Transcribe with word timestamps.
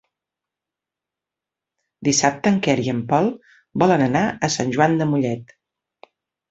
Dissabte 2.09 2.55
en 2.55 2.59
Quer 2.69 2.77
i 2.87 2.91
en 2.97 3.05
Pol 3.13 3.31
volen 3.85 4.09
anar 4.11 4.27
a 4.49 4.55
Sant 4.59 4.77
Joan 4.79 5.01
de 5.05 5.11
Mollet. 5.15 5.59